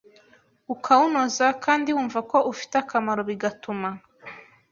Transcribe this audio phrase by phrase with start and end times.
[0.73, 3.89] ukawunoza kandi wumva ko ufi te akamaro bigatuma